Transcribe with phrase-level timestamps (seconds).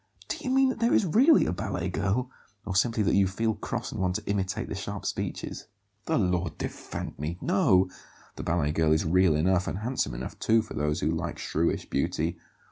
[0.29, 2.31] "Do you mean that there is really a ballet girl,
[2.65, 5.67] or simply that you feel cross and want to imitate the sharp speeches?"
[6.05, 7.37] "The Lord defend me!
[7.39, 7.87] No;
[8.35, 11.87] the ballet girl is real enough and handsome enough, too, for those who like shrewish
[11.87, 12.39] beauty.